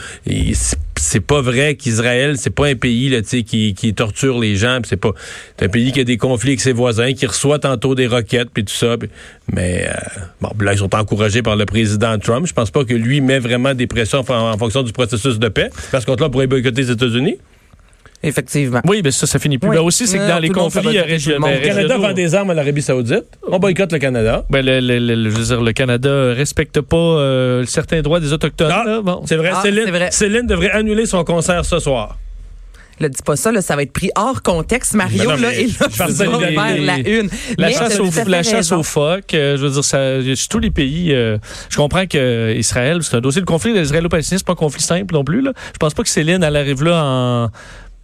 C'est- 0.54 1.20
pas 1.20 1.40
vrai 1.40 1.74
qu'Israël, 1.76 2.36
c'est 2.36 2.50
pas 2.50 2.66
un 2.66 2.74
pays 2.74 3.08
là, 3.08 3.20
qui, 3.22 3.94
torture 3.94 4.38
les 4.38 4.56
gens, 4.56 4.78
c'est 4.84 4.96
pas 4.96 5.12
un 5.60 5.68
pays 5.68 5.92
qui 5.92 6.00
a 6.00 6.04
des 6.04 6.16
conflits 6.18 6.50
avec 6.50 6.60
ses 6.60 6.72
voisins, 6.72 7.12
qui 7.14 7.26
reçoit 7.26 7.58
tantôt 7.58 7.94
des 7.94 8.06
roquettes 8.06 8.50
puis 8.52 8.64
tout 8.64 8.74
ça. 8.74 8.96
mais 9.52 9.86
euh, 9.88 9.92
bon, 10.40 10.50
là 10.60 10.72
ils 10.74 10.78
sont 10.78 10.94
encouragés 10.94 11.42
par 11.42 11.56
le 11.56 11.64
président 11.66 12.18
Trump. 12.18 12.46
Je 12.46 12.52
pense 12.52 12.70
pas 12.70 12.84
que 12.84 12.94
lui 12.94 13.20
met 13.20 13.38
vraiment 13.38 13.74
des 13.74 13.86
pressions 13.86 14.20
en, 14.28 14.52
en 14.52 14.58
fonction 14.58 14.82
du 14.82 14.92
processus 14.92 15.38
de 15.38 15.48
paix, 15.48 15.70
parce 15.90 16.04
qu'on 16.04 16.16
là 16.16 16.28
pourrait 16.28 16.46
boycotter 16.46 16.82
les 16.82 16.90
États-Unis. 16.90 17.38
Effectivement. 18.22 18.80
Oui, 18.86 19.00
mais 19.02 19.10
ça, 19.12 19.26
ça 19.26 19.38
finit 19.38 19.56
plus. 19.56 19.70
Oui. 19.70 19.76
Ben 19.76 19.82
aussi, 19.82 20.06
c'est 20.06 20.18
que 20.18 20.28
dans 20.28 20.38
les 20.38 20.50
conflits 20.50 20.92
le 20.94 21.02
régionaux. 21.02 21.40
monde. 21.46 21.54
Le 21.62 21.66
Canada 21.66 21.96
vend 21.96 22.12
des 22.12 22.34
armes 22.34 22.50
à 22.50 22.54
l'Arabie 22.54 22.82
Saoudite. 22.82 23.24
On 23.50 23.58
boycotte 23.58 23.92
le 23.92 23.98
Canada. 23.98 24.44
Ben, 24.50 24.64
le, 24.64 24.78
le- 24.80 24.98
le- 24.98 25.14
le- 25.14 25.30
je 25.30 25.36
veux 25.36 25.44
dire, 25.44 25.62
le 25.62 25.72
Canada 25.72 26.34
respecte 26.34 26.80
pas 26.82 26.96
euh, 26.96 27.64
certains 27.66 28.02
droits 28.02 28.20
des 28.20 28.32
Autochtones. 28.34 28.70
Ah, 28.70 28.84
là. 28.86 29.00
Bon. 29.02 29.22
C'est 29.26 29.36
vrai, 29.36 29.52
Ah, 29.54 29.60
Céline, 29.62 29.90
vrai. 29.90 30.10
Céline 30.10 30.46
devrait 30.46 30.70
annuler 30.72 31.06
son 31.06 31.24
concert 31.24 31.64
ce 31.64 31.78
soir. 31.78 32.18
Là, 32.98 33.08
dis 33.08 33.22
pas 33.24 33.34
ça, 33.36 33.50
là, 33.50 33.62
ça 33.62 33.74
va 33.76 33.82
être 33.84 33.92
pris 33.94 34.10
hors 34.14 34.42
contexte, 34.42 34.92
Mario, 34.92 35.20
Ben 35.20 35.24
non, 35.24 35.36
là, 35.40 35.48
mais 35.56 35.64
dire, 35.64 35.74
faire 36.12 36.76
les- 36.76 36.84
la 36.84 36.98
une. 36.98 37.30
La 37.56 37.68
Mais 37.68 37.72
chasse, 37.72 37.98
fait 38.10 38.28
la 38.28 38.42
chasse 38.42 38.72
aux 38.72 38.82
phoques, 38.82 39.32
euh, 39.32 39.56
je 39.56 39.62
veux 39.64 39.70
dire, 39.70 39.82
ça, 39.84 39.98
tous 40.50 40.58
les 40.58 40.70
pays, 40.70 41.14
euh, 41.14 41.38
je 41.70 41.78
comprends 41.78 42.04
que 42.04 42.52
Israël, 42.54 42.98
c'est 43.02 43.16
un 43.16 43.22
dossier 43.22 43.40
de 43.40 43.46
conflit. 43.46 43.72
L'Israélo-Palestinien, 43.72 44.36
c'est 44.36 44.46
pas 44.46 44.52
un 44.52 44.56
conflit 44.56 44.82
simple 44.82 45.14
non 45.14 45.24
plus. 45.24 45.40
Là. 45.40 45.52
Je 45.72 45.78
pense 45.78 45.94
pas 45.94 46.02
que 46.02 46.10
Céline, 46.10 46.42
elle 46.42 46.56
arrive 46.56 46.84
là 46.84 47.02
en 47.02 47.48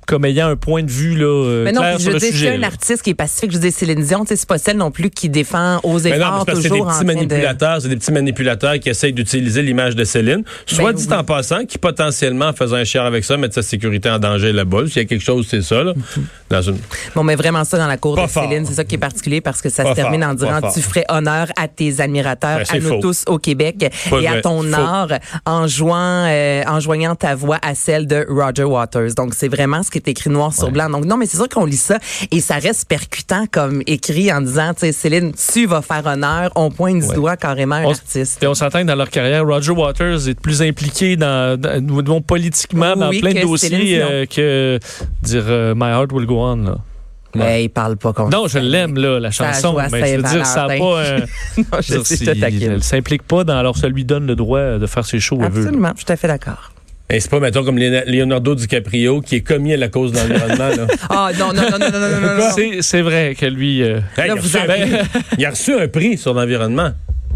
comme 0.06 0.24
ayant 0.24 0.48
un 0.48 0.56
point 0.56 0.82
de 0.82 0.90
vue 0.90 1.16
là, 1.16 1.26
euh, 1.26 1.64
Mais 1.64 1.72
non, 1.72 1.80
clair 1.82 1.94
puis 1.96 2.02
sur 2.04 2.10
je 2.12 2.14
le 2.16 2.20
dire, 2.20 2.30
sujet. 2.32 2.54
un 2.54 2.58
là. 2.58 2.66
artiste 2.68 3.02
qui 3.02 3.10
est 3.10 3.14
pacifique. 3.14 3.52
Je 3.52 3.58
dire, 3.58 3.72
Céline 3.72 4.02
Dion, 4.02 4.24
c'est 4.26 4.46
pas 4.46 4.58
celle 4.58 4.76
non 4.76 4.90
plus 4.90 5.10
qui 5.10 5.28
défend 5.28 5.78
aux 5.82 5.98
Mais 6.00 6.10
non, 6.10 6.16
mais 6.16 6.16
efforts 6.16 6.44
c'est 6.48 6.54
des 6.62 6.68
toujours 6.68 6.86
en 6.86 6.90
petits 6.90 7.00
de... 7.00 7.04
manipulateurs, 7.06 7.82
c'est 7.82 7.88
des 7.88 7.96
petits 7.96 8.12
manipulateurs 8.12 8.78
qui 8.78 8.88
essayent 8.88 9.12
d'utiliser 9.12 9.62
l'image 9.62 9.94
de 9.96 10.04
Céline, 10.04 10.44
soit 10.66 10.92
Ben 10.92 10.98
dit 10.98 11.06
oui. 11.10 11.14
en 11.16 11.24
passant, 11.24 11.64
qui 11.64 11.78
potentiellement, 11.78 12.46
en 12.46 12.52
faisant 12.52 12.76
un 12.76 12.84
cher 12.84 13.04
avec 13.04 13.24
ça, 13.24 13.36
mettent 13.36 13.54
sa 13.54 13.62
sécurité 13.62 14.08
en 14.10 14.18
danger 14.18 14.52
là-bas. 14.52 14.86
S'il 14.86 14.96
y 14.98 15.00
a 15.00 15.04
quelque 15.04 15.24
chose, 15.24 15.46
c'est 15.50 15.62
ça. 15.62 15.82
Là. 15.82 15.92
Dans 16.50 16.62
une... 16.62 16.78
Bon, 17.14 17.24
mais 17.24 17.34
vraiment 17.34 17.64
ça 17.64 17.76
dans 17.76 17.86
la 17.88 17.96
cour 17.96 18.14
Pas 18.16 18.26
de 18.26 18.30
fort. 18.30 18.44
Céline, 18.48 18.64
c'est 18.66 18.74
ça 18.74 18.84
qui 18.84 18.94
est 18.94 18.98
particulier 18.98 19.40
parce 19.40 19.60
que 19.60 19.68
ça 19.68 19.82
Pas 19.82 19.90
se 19.90 19.94
termine 19.96 20.22
fort, 20.22 20.30
en 20.30 20.34
disant 20.34 20.70
tu 20.72 20.80
ferais 20.82 21.04
honneur 21.08 21.48
à 21.60 21.66
tes 21.68 22.00
admirateurs, 22.00 22.58
Ben, 22.58 22.64
à 22.76 22.78
nous 22.78 22.88
faux. 22.88 23.00
tous 23.00 23.24
au 23.26 23.38
Québec 23.38 23.92
Pas 24.10 24.20
et 24.20 24.28
à 24.28 24.40
ton 24.40 24.62
Faux. 24.62 24.74
art 24.74 25.08
en 25.44 25.66
jouant, 25.66 26.24
euh, 26.28 26.62
en 26.66 26.78
joignant 26.80 27.14
ta 27.16 27.34
voix 27.34 27.58
à 27.62 27.74
celle 27.74 28.06
de 28.06 28.24
Roger 28.28 28.64
Waters. 28.64 29.14
Donc 29.16 29.34
c'est 29.34 29.48
vraiment 29.48 29.82
ce 29.82 29.90
est 29.96 30.08
écrit 30.08 30.30
noir 30.30 30.52
sur 30.52 30.70
blanc. 30.70 30.88
Donc 30.90 31.04
non, 31.04 31.16
mais 31.16 31.26
c'est 31.26 31.36
sûr 31.36 31.48
qu'on 31.48 31.64
lit 31.64 31.76
ça 31.76 31.98
et 32.30 32.40
ça 32.40 32.56
reste 32.56 32.88
percutant 32.88 33.44
comme 33.50 33.82
écrit 33.86 34.32
en 34.32 34.40
disant, 34.40 34.72
tu 34.74 34.80
sais, 34.80 34.92
Céline, 34.92 35.32
tu 35.52 35.66
vas 35.66 35.82
faire 35.82 36.04
honneur, 36.06 36.50
on 36.56 36.70
pointe 36.70 37.00
du 37.00 37.06
Ouais. 37.06 37.14
doigt 37.14 37.36
carrément 37.36 37.76
un 37.76 37.84
On- 37.84 37.90
artiste. 37.90 38.42
Et 38.42 38.46
on 38.46 38.54
s'entend 38.54 38.80
que 38.82 38.86
dans 38.86 38.94
leur 38.94 39.10
carrière, 39.10 39.44
Roger 39.46 39.72
Waters 39.72 40.28
est 40.28 40.38
plus 40.40 40.62
impliqué 40.62 41.16
dans, 41.16 41.58
dans- 41.60 41.82
nous 41.84 42.02
disons, 42.02 42.20
politiquement 42.20 42.94
Oui, 42.96 43.00
dans 43.00 43.10
plein 43.30 43.40
de 43.40 43.46
dossiers 43.46 44.00
euh, 44.02 44.26
que 44.26 44.78
dire 45.22 45.44
euh, 45.46 45.74
My 45.76 45.86
Heart 45.90 46.12
Will 46.12 46.26
Go 46.26 46.38
On. 46.40 46.56
Là. 46.56 46.78
Mais 47.34 47.64
il 47.64 47.68
parle 47.68 47.98
pas 47.98 48.14
comme 48.14 48.30
Non, 48.30 48.46
je 48.48 48.58
l'aime 48.58 48.96
là, 48.96 49.20
la 49.20 49.30
chanson, 49.30 49.76
mais 49.92 50.12
je 50.12 50.16
veux 50.16 50.22
dire, 50.22 50.46
ça 50.46 50.64
a 50.64 50.68
Saint-Valentin. 50.68 50.78
pas. 50.78 51.02
un- 51.16 51.18
non, 51.58 51.82
je 51.82 51.92
dire, 51.94 52.06
sais, 52.06 52.16
te 52.34 52.40
taquine. 52.40 52.72
elle 52.72 52.82
s'implique 52.82 53.24
pas 53.24 53.44
dans. 53.44 53.58
Alors, 53.58 53.76
ça 53.76 53.88
lui 53.88 54.04
donne 54.06 54.26
le 54.26 54.36
droit 54.36 54.78
de 54.78 54.86
faire 54.86 55.04
ses 55.04 55.20
shows. 55.20 55.40
Absolument, 55.42 55.90
je 55.92 55.98
suis 55.98 56.06
tout 56.06 56.12
à 56.12 56.16
fait 56.16 56.28
d'accord. 56.28 56.72
Et 57.08 57.20
c'est 57.20 57.30
pas, 57.30 57.38
mettons, 57.38 57.62
comme 57.64 57.78
Leonardo 57.78 58.54
DiCaprio 58.56 59.20
qui 59.20 59.36
est 59.36 59.40
commis 59.40 59.72
à 59.72 59.76
la 59.76 59.88
cause 59.88 60.10
de 60.12 60.18
l'environnement. 60.18 60.68
là. 60.68 60.86
Ah 61.08 61.30
non, 61.38 61.52
non, 61.52 61.62
non, 61.62 61.78
non, 61.78 61.90
non, 61.92 62.00
non, 62.00 62.20
non, 62.20 62.36
non. 62.36 62.50
C'est, 62.54 62.82
c'est 62.82 63.02
vrai 63.02 63.36
que 63.38 63.46
lui. 63.46 63.82
euh, 63.82 64.00
Hey, 64.18 64.26
il, 64.26 64.30
a 64.30 64.34
vous 64.34 64.42
reçu 64.42 64.56
un 64.56 64.60
avez- 64.68 64.80
prix. 64.98 65.08
il 65.38 65.46
a 65.46 65.50
reçu 65.50 65.72
un 65.74 65.86
prix 65.88 66.18
sur 66.18 66.34
l'environnement. 66.34 66.90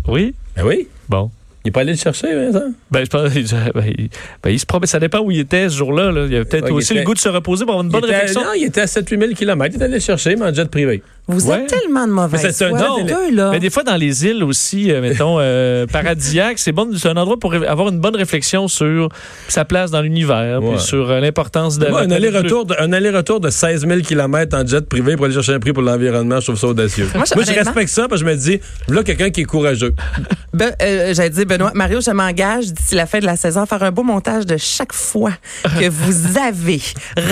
oui. 0.08 0.34
Ben 0.56 0.64
oui. 0.66 0.88
Bon. 1.08 1.30
Il 1.64 1.68
est 1.68 1.72
pas 1.72 1.80
allé 1.82 1.92
le 1.92 1.98
chercher, 1.98 2.34
Vincent? 2.34 2.72
Ben, 2.90 3.04
je 3.04 3.10
pense, 3.10 3.30
ben, 3.74 3.84
il, 3.98 4.08
ben, 4.42 4.50
il 4.50 4.58
se 4.58 4.64
promet, 4.66 4.86
ça 4.86 4.98
dépend 4.98 5.18
où 5.20 5.30
il 5.30 5.40
était 5.40 5.68
ce 5.68 5.76
jour-là. 5.76 6.10
là. 6.10 6.26
Il 6.28 6.34
a 6.36 6.44
peut-être 6.44 6.64
Ouais, 6.64 6.70
aussi 6.72 6.92
était- 6.94 7.00
le 7.02 7.06
goût 7.06 7.12
de 7.14 7.18
se 7.18 7.28
reposer 7.28 7.64
pour 7.66 7.74
avoir 7.74 7.84
une 7.84 7.90
bonne 7.92 8.00
il 8.02 8.06
était, 8.08 8.14
réflexion. 8.16 8.42
Non, 8.42 8.52
il 8.56 8.64
était 8.64 8.80
à 8.80 8.86
7-8 8.86 9.18
000 9.20 9.32
km. 9.34 9.74
Il 9.76 9.80
est 9.80 9.84
allé 9.84 9.94
le 9.94 10.00
chercher, 10.00 10.36
mais 10.36 10.46
en 10.46 10.54
jet 10.54 10.68
privé. 10.70 11.02
Vous 11.30 11.50
Ouais. 11.50 11.60
êtes 11.62 11.68
tellement 11.68 12.06
de 12.06 12.12
mauvais. 12.12 12.38
Mais 12.42 12.52
c'est 12.52 12.64
un- 12.66 13.04
deux, 13.04 13.34
là. 13.34 13.50
Mais 13.52 13.58
des 13.60 13.70
fois, 13.70 13.82
dans 13.82 13.96
les 13.96 14.24
îles 14.26 14.42
aussi, 14.44 14.90
euh, 14.92 15.00
mettons, 15.00 15.36
euh, 15.38 15.86
paradisiaques, 15.92 16.58
c'est 16.58 16.72
bon, 16.72 16.90
c'est 16.96 17.08
un 17.08 17.16
endroit 17.16 17.38
pour 17.38 17.54
avoir 17.54 17.88
une 17.88 17.98
bonne 18.00 18.16
réflexion 18.16 18.68
sur 18.68 19.08
sa 19.48 19.64
place 19.64 19.90
dans 19.90 20.00
l'univers, 20.02 20.62
Ouais. 20.62 20.74
puis 20.76 20.80
sur 20.84 21.10
euh, 21.10 21.20
l'importance 21.20 21.78
de. 21.78 21.86
La 21.86 21.98
un 21.98 22.10
aller-retour 22.10 22.66
de, 22.66 22.74
un 22.78 22.92
aller-retour 22.92 23.40
de 23.40 23.50
16 23.50 23.86
000 23.86 24.00
km 24.00 24.56
en 24.56 24.66
jet 24.66 24.86
privé 24.88 25.16
pour 25.16 25.24
aller 25.26 25.34
chercher 25.34 25.54
un 25.54 25.60
prix 25.60 25.72
pour 25.72 25.82
l'environnement, 25.82 26.40
je 26.40 26.46
trouve 26.46 26.58
ça 26.58 26.66
audacieux. 26.68 27.08
Moi, 27.14 27.24
je- 27.28 27.34
Moi, 27.34 27.44
je 27.44 27.50
honnêtement- 27.50 27.72
respecte 27.72 27.90
ça 27.90 28.08
parce 28.08 28.22
que 28.22 28.26
je 28.28 28.30
me 28.32 28.36
dis, 28.36 28.60
là, 28.88 29.02
quelqu'un 29.02 29.30
qui 29.30 29.42
est 29.42 29.44
courageux. 29.44 29.94
Ben, 30.52 30.72
euh, 30.82 31.14
J'allais 31.14 31.30
dire, 31.30 31.46
Benoît, 31.46 31.70
Mario, 31.76 32.00
je 32.00 32.10
m'engage 32.10 32.72
d'ici 32.72 32.96
la 32.96 33.06
fin 33.06 33.20
de 33.20 33.24
la 33.24 33.36
saison 33.36 33.60
à 33.62 33.66
faire 33.66 33.82
un 33.84 33.92
beau 33.92 34.02
montage 34.02 34.44
de 34.46 34.56
chaque 34.56 34.92
fois 34.92 35.30
que 35.78 35.88
vous 35.88 36.36
avez 36.38 36.80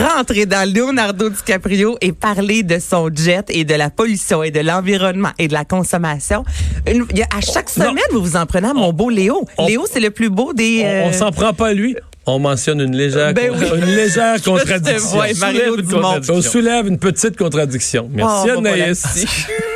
rentré 0.07 0.47
dans 0.47 0.73
Leonardo 0.73 1.29
DiCaprio 1.29 1.97
et 2.01 2.13
parlé 2.13 2.63
de 2.63 2.79
son 2.79 3.11
jet 3.13 3.45
et 3.49 3.65
de 3.65 3.75
la 3.75 3.88
pollution 3.91 4.43
et 4.43 4.51
de 4.51 4.61
l'environnement 4.61 5.31
et 5.39 5.49
de 5.49 5.53
la 5.53 5.65
consommation. 5.65 6.45
Une- 6.87 7.05
il 7.11 7.19
y 7.19 7.23
a- 7.23 7.27
à 7.37 7.41
chaque 7.41 7.75
Non. 7.77 7.85
semaine, 7.91 8.05
vous 8.13 8.21
vous 8.23 8.37
en 8.37 8.47
prenez 8.47 8.69
à 8.69 8.75
mon 8.75 8.93
beau 8.93 9.11
Léo. 9.11 9.45
on- 9.59 9.67
Léo, 9.67 9.87
c'est 9.91 10.01
le 10.01 10.11
plus 10.11 10.31
beau 10.31 10.53
des... 10.53 10.83
On, 10.85 11.07
on 11.07 11.09
euh, 11.09 11.13
s'en 11.13 11.31
prend 11.33 11.53
pas 11.53 11.69
à 11.69 11.73
lui. 11.73 11.97
On 12.27 12.39
mentionne 12.39 12.81
une 12.81 12.95
légère, 12.95 13.33
Ben 13.33 13.51
contra- 13.53 13.75
oui. 13.75 13.81
une 13.81 13.95
légère 13.95 14.43
contradiction. 14.45 15.09
vois, 15.09 15.27
Mario 15.41 15.61
soulève 15.61 15.75
une 15.79 15.87
Dumont. 15.87 16.01
contradiction. 16.03 16.35
On 16.35 16.43
soulève 16.43 16.87
une 16.89 16.99
petite 16.99 17.37
contradiction. 17.39 18.09
Merci 18.13 18.49
Oh. 18.55 18.59
Anaïs. 18.59 19.27